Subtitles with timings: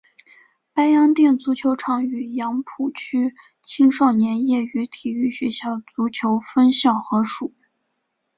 [0.73, 7.53] 白洋淀足球场与杨浦区青少年业余体育学校足球分校合署。